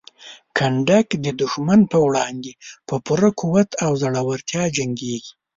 [0.57, 2.51] کنډک د دښمن په وړاندې
[2.87, 5.31] په پوره قوت او زړورتیا جنګیږي.